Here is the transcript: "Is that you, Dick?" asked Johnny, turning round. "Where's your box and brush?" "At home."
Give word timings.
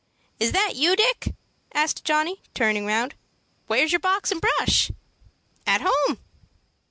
"Is 0.39 0.51
that 0.53 0.75
you, 0.75 0.95
Dick?" 0.95 1.35
asked 1.75 2.03
Johnny, 2.03 2.41
turning 2.55 2.87
round. 2.87 3.13
"Where's 3.67 3.91
your 3.91 3.99
box 3.99 4.31
and 4.31 4.41
brush?" 4.41 4.89
"At 5.67 5.83
home." 5.85 6.17